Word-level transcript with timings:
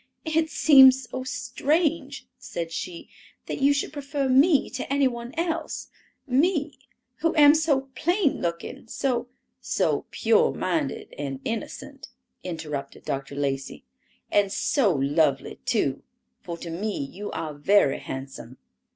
"It 0.25 0.49
seems 0.49 1.03
so 1.07 1.23
strange," 1.23 2.25
said 2.39 2.71
she, 2.71 3.07
"that 3.45 3.61
you 3.61 3.71
should 3.71 3.93
prefer 3.93 4.27
me 4.27 4.67
to 4.71 4.91
any 4.91 5.07
one 5.07 5.31
else, 5.37 5.89
me, 6.25 6.73
who 7.17 7.35
am 7.35 7.53
so 7.53 7.81
plain 7.93 8.41
looking, 8.41 8.87
so—" 8.87 9.27
"So 9.59 10.07
pure 10.09 10.55
minded 10.55 11.13
and 11.19 11.39
innocent," 11.45 12.07
interrupted 12.43 13.05
Dr. 13.05 13.35
Lacey, 13.35 13.85
"and 14.31 14.51
so 14.51 14.91
lovely, 14.91 15.57
too, 15.65 16.01
for 16.41 16.57
to 16.57 16.71
me 16.71 16.97
you 16.97 17.29
are 17.29 17.53
very 17.53 17.99
handsome. 17.99 18.57